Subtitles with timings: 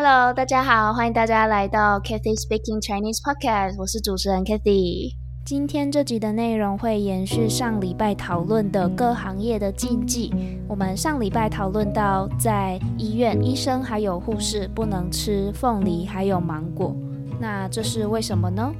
[0.00, 5.16] Hello，大家好，欢迎大家来到 Kathy Speaking Chinese Podcast，我是主持人 Kathy。
[5.44, 10.32] 今天这集的内容会延续上礼拜讨论的各行业的禁忌。
[10.68, 16.94] 我们上礼拜讨论到，在医院，医生还有护士不能吃凤梨还有芒果。
[17.40, 18.72] 那这是为什么呢？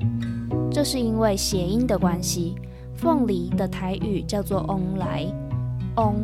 [0.71, 2.55] 这是因为谐音的关系。
[2.95, 5.27] 凤梨的台语叫做“翁来
[5.99, 6.15] ”，“翁”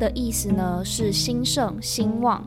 [0.00, 2.42] 的意思呢是兴盛、兴旺。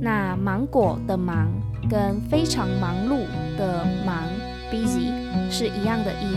[0.00, 1.48] 那芒果的“芒”
[1.90, 3.18] 跟非常忙碌
[3.56, 4.24] 的“忙”。
[4.70, 5.10] busy
[5.50, 6.36] 是一样的音，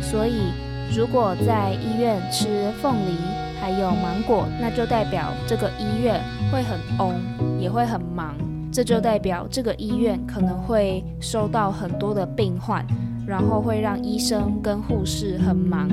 [0.00, 0.50] 所以
[0.96, 3.18] 如果在医院吃凤梨
[3.60, 6.18] 还有芒果，那就代表这个医院
[6.50, 8.34] 会很 on，也会很忙。
[8.72, 12.82] 这就代表这个医院可能会收到很多的病患，
[13.26, 15.90] 然后会让医生跟护士很忙。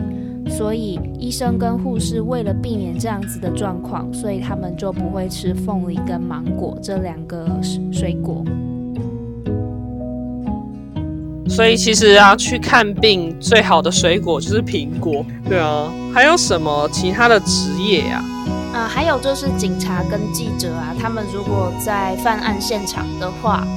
[0.56, 7.48] 所以医生跟护士为了避免这样子的状况，所以他们就不会吃凤梨跟芒果这两个
[7.92, 8.46] 水果。
[11.50, 15.26] 所以其实啊，去看病最好的水果就是苹果。
[15.50, 18.24] 对啊，还有什么其他的职业呀？
[18.74, 23.68] 啊，还有就是警察跟记者啊，他们如果在犯案现场的话，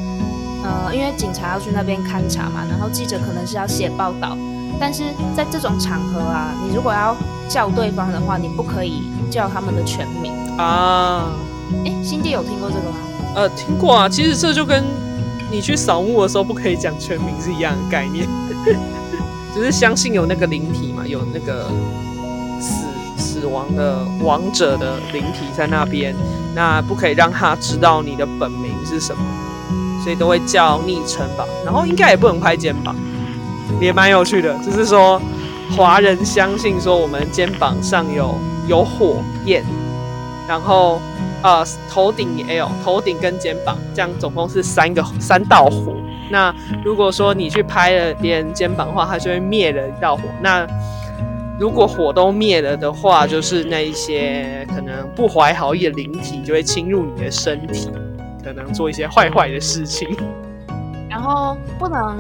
[0.62, 4.36] 呃，因为警察要去那边勘查嘛，然后记者可能是要写报道，
[4.78, 5.04] 但是
[5.36, 7.16] 在这种场合啊，你如果要
[7.48, 11.30] 叫对方的话，你不可以叫他们的全名啊。
[11.84, 12.96] 哎，新弟有听过这个吗？
[13.34, 14.08] 呃，听过啊。
[14.08, 14.84] 其实这就跟。
[15.48, 18.26] 你去扫墓的时候不可以讲全名是一样的概念，
[19.54, 21.70] 只是相信有那个灵体嘛，有那个
[22.60, 22.84] 死
[23.16, 26.12] 死亡的亡者的灵体在那边，
[26.52, 29.22] 那不可以让他知道你的本名是什么，
[30.02, 31.44] 所以都会叫昵称吧。
[31.64, 32.96] 然后应该也不能拍肩膀，
[33.80, 35.20] 也蛮有趣的，就是说
[35.76, 38.34] 华人相信说我们肩膀上有
[38.68, 39.62] 有火焰，
[40.48, 41.00] 然后。
[41.42, 45.94] 呃，头顶也有，头顶跟肩膀，这样总共是三个 三道火。
[46.28, 50.22] 那如果说你去拍了别人肩膀的话，它就会灭了一道火。
[50.42, 50.66] 那
[51.60, 57.90] 如果火都灭了的话，就是那一些可能不怀好意的灵体就会侵入你的身体，
[58.42, 60.08] 可能做一些坏坏的事情。
[61.08, 62.18] 然后不能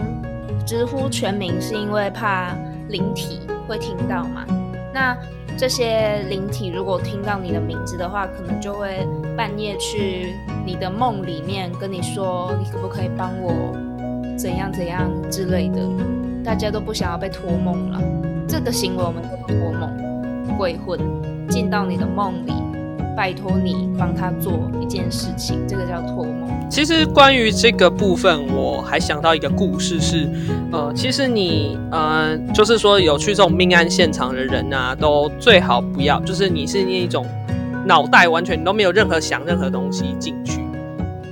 [0.66, 2.54] 直呼全名，是因为怕
[2.88, 4.44] 灵体会听到嘛？
[4.92, 5.16] 那。
[5.58, 10.34] 这些灵体如果听到你的名字的话，可能就会半夜去
[10.66, 13.74] 你的梦里面跟你说：“你可不可以帮我
[14.36, 15.80] 怎样怎样之类的？”
[16.44, 17.98] 大家都不想要被托梦了，
[18.46, 21.00] 这个行为我们叫做托梦，鬼魂
[21.48, 22.52] 进到你的梦里。
[23.16, 26.26] 拜托你帮他做一件事情，这个叫托。
[26.68, 30.28] 其实关于这个部分，我还想到一个故事，是
[30.70, 37.24] 呃，其实你呃，就是说有去这种命案现场的人啊，都最好不要，就是你是那一种
[37.86, 40.60] 脑袋完全你都没有任何想任何东西进去，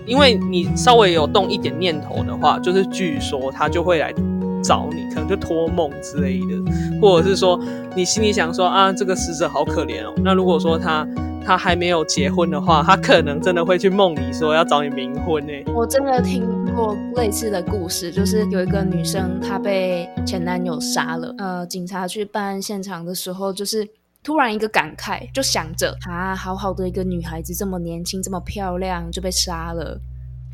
[0.07, 4.15] 因为你稍微有动一点念头的话，就是据说他就会来
[4.63, 6.73] 找你，可能就托梦之类的，
[7.03, 7.61] 或者是说
[7.95, 11.07] 你心里想说啊，这个死者好可怜哦，那如果说他。
[11.45, 15.53] 他还没有结婚的话，他可能真的会去梦里说要找你冥婚呢。
[15.75, 16.43] 我真的听
[16.75, 23.87] 过类似的故事，就是有一个女生她被前男友杀了，呃，警察去办案现场的时候，就是
[24.23, 30.01] 突然一个感慨，就想着啊，好好的一个女孩子，这么年轻，这么漂亮，就被杀了。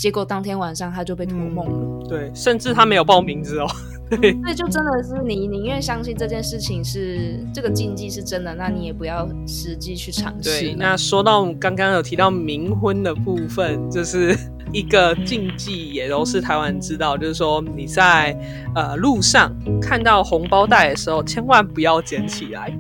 [0.01, 3.67] 结果当天晚上他就被托梦了，对，甚至他没有报名字哦，
[4.09, 10.49] 对，那就真的是你宁愿相信这件事情是这个禁忌是真的，那你也不要实际去尝试。
[10.49, 14.35] 对，那说到刚刚有提到冥婚的部分，就是
[14.73, 18.35] 一个禁忌，也都是台湾知道，就是说你在
[18.75, 22.75] 呃路上看到红包袋的时候，千万不要捡起来。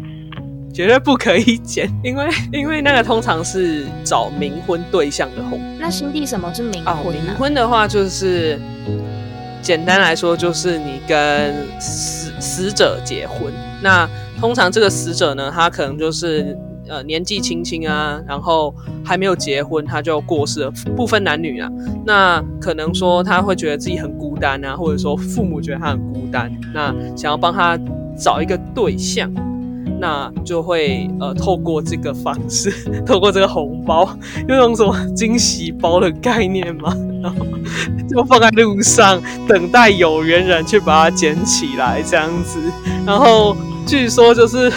[0.72, 5.60] 绝对不可以剪， 因为因为那个通常是找冥婚对象的红。
[5.78, 8.58] 那新地什么是冥婚冥婚的话，就是
[9.60, 13.52] 简单来说，就是你跟死死者结婚。
[13.82, 16.56] 那通常这个死者呢，他可能就是
[16.88, 21.68] 呃年纪轻轻啊，然后还没有结婚他就过世了，不分男女啊。
[22.06, 27.78] 那可能说他会觉得自己很孤单啊，或者说父母觉得他很孤单，那想要帮他
[28.16, 29.30] 找一个对象。
[30.00, 32.72] 那就会呃透过这个方式，
[33.04, 34.08] 透过这个红包，
[34.48, 37.44] 有种什么惊喜包的概念嘛，然后
[38.08, 42.58] 就放在路上，等待有缘人去把它捡起来，这样子。
[43.06, 43.54] 然后
[43.86, 44.72] 据说就是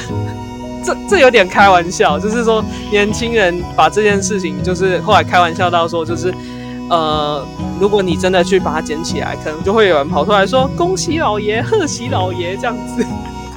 [0.83, 2.61] 这这有点开玩笑，就是说
[2.91, 6.33] 年轻人把这件事情，就是后来开玩笑到说，就是
[6.89, 7.41] 呃，
[7.79, 13.05] 如果你真的去把它捡起来，可能就会有人跑出来说恭喜老爷，贺喜老爷这样子，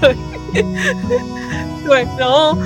[0.00, 0.14] 对。
[1.86, 2.56] 对，然后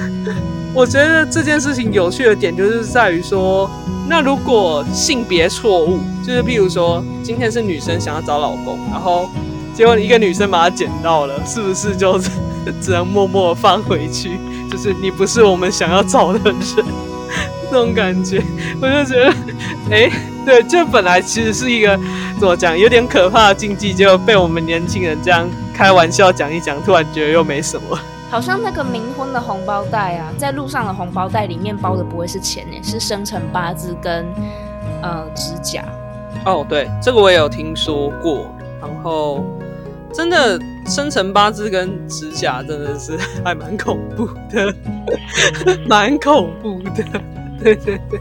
[0.73, 3.71] 我觉得这件事情有趣的点就是在于说，
[4.09, 9.29] 那如果性别错误，就是譬如说今天是女生想要找老公，然后
[9.75, 12.19] 结果一个女生把它捡到了，是不是就
[12.81, 14.39] 只能默默放回去？
[14.71, 16.55] 就是你不是我们想要找的人，
[17.73, 18.41] 那种感觉，
[18.81, 19.35] 我就觉得，
[19.91, 20.11] 哎，
[20.47, 21.99] 对，这本来其实是一个
[22.39, 25.49] 怎么讲，有点可怕的禁忌，结果被我们年轻人这样
[25.81, 27.99] 开玩笑讲一讲，突然觉得又没什么。
[28.31, 34.27] 好像那个冥婚的红包袋啊，在路上的红包袋里面包的不会是钱呢，是生辰八字跟
[35.01, 35.83] 呃指甲。
[36.45, 38.55] 哦，对，这个我也有听说过。
[38.79, 39.43] 然后，
[40.13, 44.75] 真的生辰八字跟指甲真的是还蛮恐怖的，
[45.89, 47.03] 蛮恐怖的。
[47.59, 48.21] 对对对，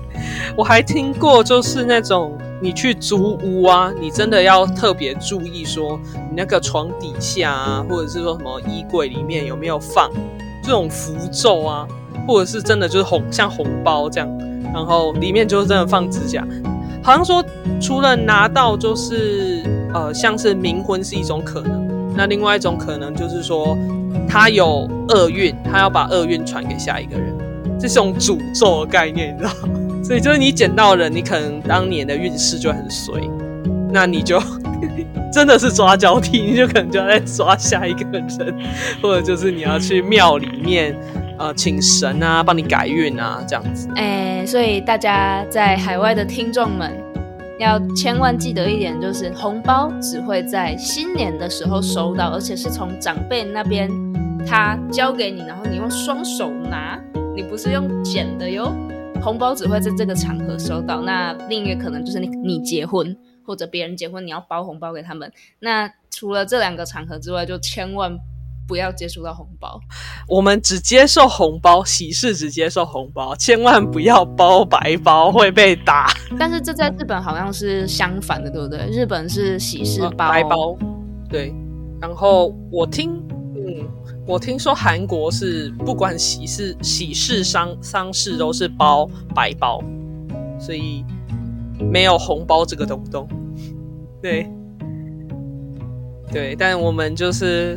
[0.55, 2.37] 我还听过就是那种。
[2.61, 10.11] 你去租屋啊，你真的要特别注意，说你那个床底下啊，或者是说什么衣柜里面有没有放
[10.61, 11.87] 这种符咒啊，
[12.27, 14.29] 或者是真的就是红像红包这样，
[14.73, 16.45] 然后里面就是真的放指甲。
[17.01, 17.43] 好像说
[17.81, 19.63] 除了拿到就是
[19.93, 23.75] 呃像是冥婚是一种可能，那另外一种可能就是说
[24.27, 27.33] 他有厄运，他要把厄运传给下一个人，
[27.79, 29.69] 这是种诅咒的概念，你知道吗？
[30.03, 33.21] 所以就是你捡到人，你可能当年的运势就很衰，
[33.91, 34.41] 那你就
[35.31, 38.55] 真的是抓交替，你就可能就要再抓下一个人，
[39.01, 40.95] 或者就是你要去庙里面
[41.37, 43.87] 呃请神啊，帮你改运啊这样子。
[43.95, 46.91] 哎，所以大家在海外的听众们
[47.59, 53.87] 要千万记得一点，就是红包只会在新年的时候收到，而且是从长辈那边
[54.47, 56.99] 他交给你，然后你用双手拿，
[57.35, 58.73] 你不是用捡的哟。
[59.21, 65.31] 红包只会在这个场合收到，那另一个可能就是你你结婚或者别人结婚，你要包红包给他们。
[65.59, 68.17] 那除了这两个场合之外，就千万
[68.67, 69.79] 不要接触到红包。
[70.27, 76.07] 我们只接受红包，喜事只接受红包，千万不要包白包会被打。
[76.39, 78.87] 但是这在日本好像是相反的，对不对？
[78.87, 80.77] 日本是喜事包白包，
[81.29, 81.53] 对。
[82.01, 83.21] 然后我听。
[84.29, 89.83] 我听说韩国是不管喜事、喜事、丧丧事都是包白包，
[90.59, 91.03] 所以
[91.79, 93.27] 没有红包这个东东。
[94.21, 94.47] 对，
[96.31, 97.75] 对，但我们就是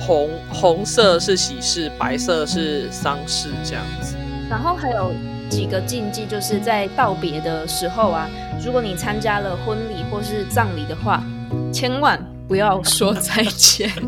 [0.00, 4.16] 红红色是喜事，白色是丧事这样子。
[4.48, 5.12] 然后还有
[5.50, 8.26] 几个禁忌，就是在道别的时候啊，
[8.64, 11.22] 如果你参加了婚礼或是葬礼的话，
[11.70, 12.18] 千万。
[12.50, 13.88] 不要说再见。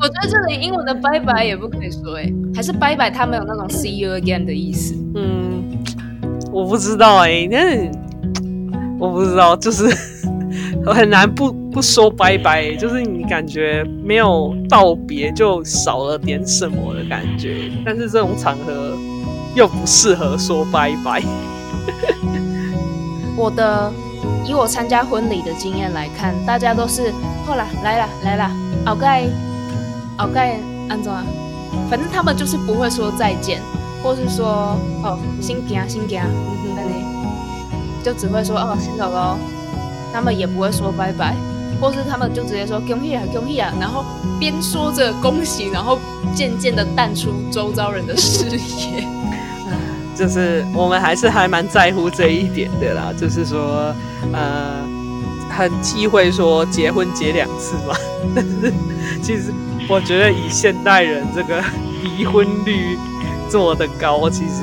[0.00, 4.96] 我觉得这里英文的拜拜也不可以说，哎，还是拜拜，它没有那种 see you again 的意思。
[5.14, 5.78] 嗯，
[6.50, 7.88] 我不知道哎，那
[8.98, 9.84] 我不知道，就是
[10.84, 18.96] 很难不不说拜拜，就是你感觉没有道别就少了点什么的感觉，但是这种场合
[19.54, 21.22] 又不适合说拜拜。
[23.38, 23.92] 我的。
[24.46, 27.12] 以我参加婚礼的经验来看，大家都是
[27.46, 28.50] 后来来了来了，
[28.86, 29.24] 鳌盖
[30.18, 30.58] 鳌盖
[30.88, 31.12] 安怎？
[31.88, 33.60] 反正他们就是不会说再见，
[34.02, 36.22] 或是说哦新行新行，
[36.76, 37.04] 那里
[38.02, 39.36] 就只会说哦先走喽。
[40.12, 41.34] 他们也不会说拜拜，
[41.80, 44.04] 或是他们就直接说恭喜啊恭喜啊，然后
[44.38, 45.98] 边说着恭喜，然后
[46.34, 49.08] 渐渐的淡出周遭人的视野。
[50.14, 53.94] 就是我们还是还蛮在乎这一点的啦，就是说，
[54.32, 54.74] 呃，
[55.50, 57.94] 很忌讳说结婚结两次嘛。
[58.34, 58.72] 但是
[59.22, 59.52] 其实
[59.88, 61.62] 我觉得以现代人这个
[62.18, 62.96] 离婚率
[63.50, 64.62] 这么的高，其实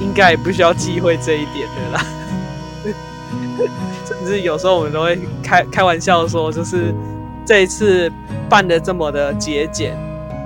[0.00, 2.06] 应该也不需要忌讳这一点的啦。
[4.06, 6.94] 甚至有时候我们都会开开玩笑说，就是
[7.44, 8.10] 这一次
[8.48, 9.96] 办的这么的节俭。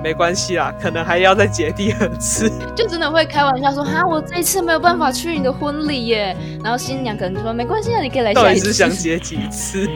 [0.05, 6.37] 没关系啦，可能还要再结第二次，就真的会开玩笑说哈，我这一次没有办法去你的婚礼耶。
[6.63, 8.59] 然后新娘可能说没关系啊，你可以来下一次。
[8.59, 9.89] 到底是想结几次？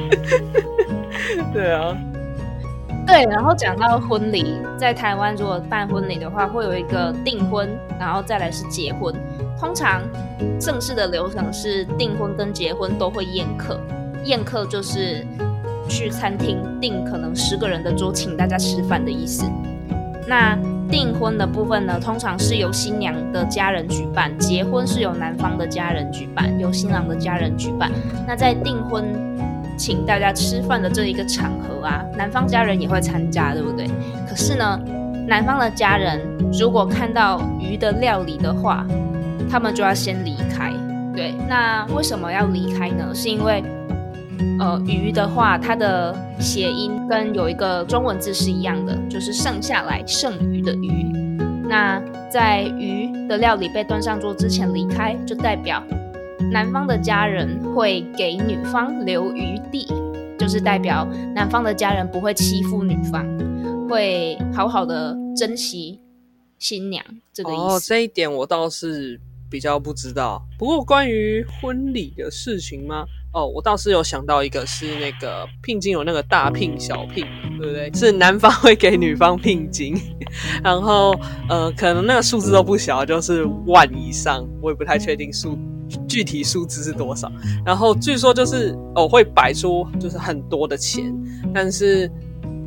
[1.54, 1.96] 对啊，
[3.06, 3.24] 对。
[3.26, 9.14] 然后讲到婚礼，在台湾如果办婚礼的话，会有一个订婚，然后再来是结婚。
[9.60, 10.02] 通常
[10.60, 13.80] 正式的流程是订婚跟结婚都会宴客，
[14.24, 15.24] 宴客就是
[15.88, 19.46] 去餐厅订可能十个人的桌，请大家吃饭的意思。
[20.30, 20.56] 那
[20.88, 27.92] 订婚的部分呢，通常是由新娘的家人举办；结婚是由男方的家人举办，由新郎的家人举办。
[28.28, 29.04] 那在订婚
[29.76, 33.88] 请大家吃饭的这一个场合啊，男方家人也会参加，对不对？
[34.30, 34.80] 可是呢，
[35.28, 36.22] 男方的家人
[36.54, 38.86] 如果看到鱼的料理的话，
[39.50, 40.72] 他们就要先离开。
[41.16, 43.10] 对，那为什么要离开呢？
[43.16, 43.64] 是因为
[44.60, 51.12] 呃，鱼的话，它的谐音跟有一个中文字是一样的，就是剩下来剩余的鱼。
[51.68, 55.84] 那在鱼的料理被端上桌之前离开，就代表
[56.52, 59.88] 男方的家人会给女方留余地，
[60.38, 61.06] 就是代表
[61.36, 63.26] 男方的家人不会欺负女方，
[63.88, 66.00] 会好好的珍惜
[66.58, 67.62] 新娘这个意思。
[67.62, 69.20] 哦，这一点我倒是
[69.50, 70.42] 比较不知道。
[70.58, 73.06] 不过关于婚礼的事情吗？
[73.32, 77.24] 哦，我倒是有想到一个，是那个聘金有那个大聘小聘，
[77.60, 77.92] 对不对？
[77.94, 79.96] 是男方会给女方聘金，
[80.64, 81.14] 然后
[81.48, 85.56] 呃，可能那个数字都不小，就是万以上，我也不太确定数
[86.08, 87.32] 具体数字是多少。
[87.64, 91.14] 然后据说就是哦会摆出就是很多的钱，
[91.54, 92.12] 但是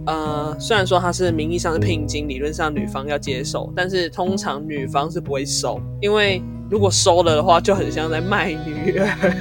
[0.07, 6.41] 呃虽然说它是名义上的聘金，理论上女方要接受，但是通常女方是不会收，因为
[6.71, 9.37] 如果收了的话，就很像在卖女儿。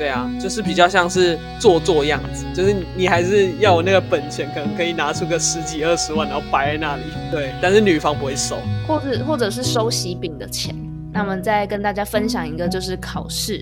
[0.00, 7.02] 对啊，就是比较像是做作样子，就是你还是要有那个本钱，可能可以拿出个十几二十万，然后摆在那里。
[7.30, 8.56] 对，但是女方不会收，
[8.88, 10.74] 或者或者是收喜饼的钱。
[11.12, 13.58] 那我们再跟大家分享一个，就是考试，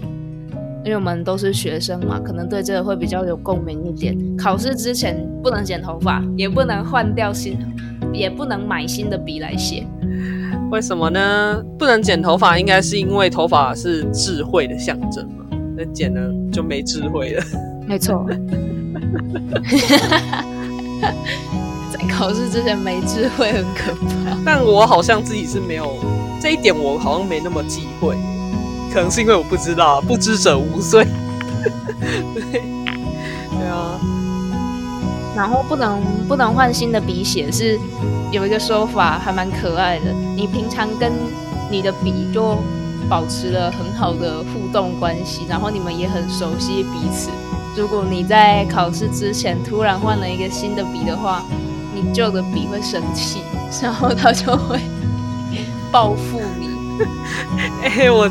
[0.84, 4.16] 因为我们都是学生嘛，可能对这个会比较有共鸣一点。
[4.36, 7.58] 考试之前不能剪头发，也不能换掉新，
[8.12, 9.84] 也不能买新的笔来写。
[10.70, 11.60] 为什么呢？
[11.76, 15.28] 不能剪头发，应该是因为头发是智慧的象征。
[15.78, 16.20] 那剪了
[16.52, 17.44] 就没智慧了，
[17.86, 18.26] 没错。
[21.92, 25.96] 在考试之前没智慧很可怕，但我好像自己是没有
[26.40, 28.16] 这一点，我好像没那么忌讳，
[28.92, 31.06] 可能是因为我不知道，不知者无罪。
[32.34, 34.00] 对，对啊。
[35.36, 37.78] 然后不能不能换新的笔写，是
[38.32, 40.12] 有一个说法还蛮可爱的。
[40.34, 41.12] 你平常跟
[41.70, 42.58] 你的笔就。
[43.08, 47.30] 保持了很好的互动关系，然后你们也很熟悉彼此。
[47.76, 51.42] 如果你在考试之前突然换了一个新的笔的话，
[51.94, 53.40] 你旧的笔会生气，
[53.82, 54.78] 然后他就会
[55.90, 56.68] 报复你。
[57.84, 58.28] 哎，我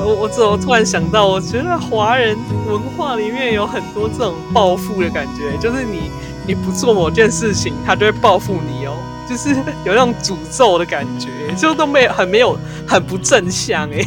[0.00, 1.26] 我我怎么突然想到？
[1.26, 2.36] 我觉得华人
[2.66, 6.10] 文化里面有很多这种报复的感觉，就是你
[6.46, 8.85] 你不做某件事情，他就会报复你。
[9.28, 9.54] 就是
[9.84, 12.56] 有那种诅咒的感觉，就都没有很没有
[12.86, 14.00] 很不正向哎，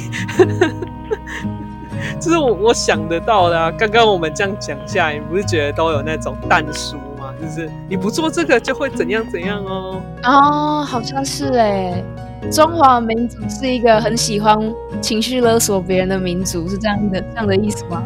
[2.19, 3.71] 就是我我想得到的。
[3.73, 7.33] 刚刚我们这样讲下，你不是觉得都有那种淡书吗？
[7.41, 10.01] 就是你不做这个就会怎样怎样哦。
[10.23, 12.03] 哦，好像是哎，
[12.51, 14.57] 中华民族是一个很喜欢
[15.01, 18.03] 情绪勒索别人的民族，是这样的这样的意思吗？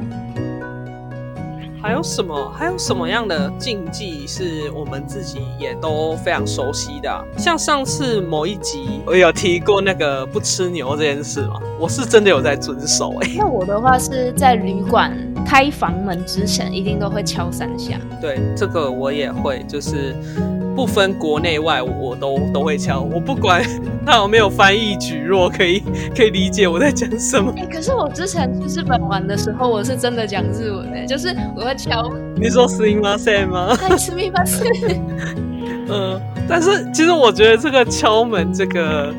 [1.84, 2.50] 还有什么？
[2.58, 7.25] 还有什么样的禁忌是我们自己也都非常熟悉的？
[7.38, 13.32] 像上次某一集我有提过那个不吃牛这件事嘛，我是真的有在遵守哎。
[13.38, 15.12] 那我的话是在旅馆
[15.52, 17.99] 开房门之前一定都会敲三下。
[18.21, 20.14] 对，这个我也会，就是。
[20.78, 23.00] 不分国内外，我都都会敲。
[23.00, 23.61] 我不管
[24.07, 25.83] 他有没有翻译举弱，可以
[26.14, 27.52] 可以理解我在讲什么。
[27.68, 32.09] 可是我之前去日本玩的时候，我是真的讲日文诶，就是我会敲。
[32.37, 33.75] 你说すみません吗？
[33.97, 35.00] すみません。
[35.88, 39.12] 嗯，但是其实我觉得这个敲门这个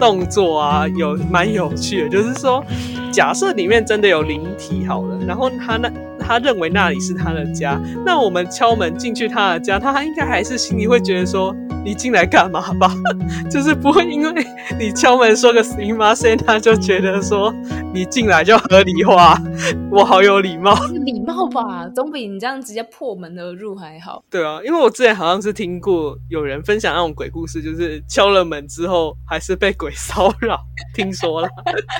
[0.00, 2.08] 动作啊，有蛮有趣的。
[2.08, 2.64] 就是说，
[3.11, 5.91] 假设里面真的有灵体好了，然后他那。
[6.19, 11.55] 他认为那里是他的家，那我们敲门进去他的家，他应该还是心里会觉得说。
[11.87, 12.93] 你进来干嘛吧？
[13.49, 14.45] 就是不会因为
[14.77, 17.53] 你敲门说个“行吗”，现在他就觉得说
[17.93, 19.41] 你进来就合理化，
[19.89, 20.75] 我好有礼貌，
[21.05, 24.21] 礼貌吧，总比你这样直接破门而入还好。
[24.29, 30.59] 对啊，因为我之前好像是听过有人分享那种鬼故事，就是敲了门之后还是被鬼骚扰，
[30.93, 31.47] 听说了。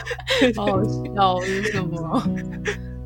[0.57, 0.83] 好
[1.15, 2.21] 笑是什么？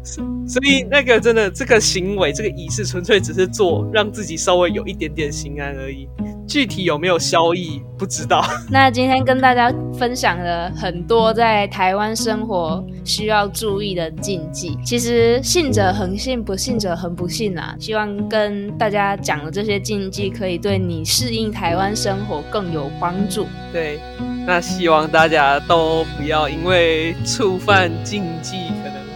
[0.04, 6.08] 所以那个真的这个行为，这个仪式纯粹只是做让自己稍微有一点点心安而已。
[6.48, 8.44] 具体有没有效益不知道。
[8.70, 14.78] 那今天跟大家分享了很多在台湾生活需要注意的禁忌。
[14.84, 17.74] 其实信者恒信，不信者恒不信啊。
[17.80, 23.46] 希望跟大家讲的这些禁忌，可以对你适应台湾生活更有帮助。
[23.72, 23.98] 对，
[24.46, 28.58] 那希望大家都不要因为触犯禁忌，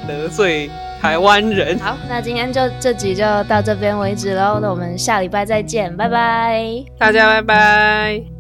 [0.07, 0.69] 得罪。
[1.01, 4.59] 台湾人，好，那今天就这集就到这边为止喽。
[4.59, 6.65] 那我们下礼拜再见，拜拜，
[6.97, 8.34] 大家拜拜。